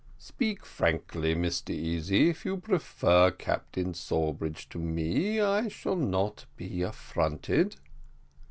[0.17, 6.81] "Speak frankly, Mr Easy; if you prefer Captain Sawbridge to me I shall not be
[6.81, 7.75] affronted."